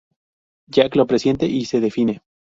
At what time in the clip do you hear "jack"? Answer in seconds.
0.71-0.95